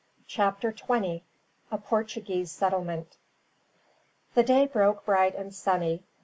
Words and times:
Chapter 0.25 0.71
20: 0.71 1.23
A 1.69 1.77
Portuguese 1.77 2.49
Settlement. 2.51 3.17
The 4.33 4.41
day 4.41 4.65
broke 4.65 5.05
bright 5.05 5.35
and 5.35 5.53
sunny. 5.53 6.01